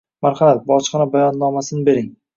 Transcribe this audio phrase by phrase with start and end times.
[0.25, 2.09] Marhamat, bojxona bayonnomasini bering.